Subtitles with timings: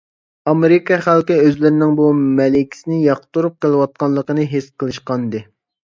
[0.51, 2.07] ئامېرىكا خەلقى ئۆزلىرىنىڭ بۇ
[2.39, 5.45] مەلىكىسىنى ياقتۇرۇپ قېلىۋاتقانلىقىنى ھېس قىلىشقانىدى.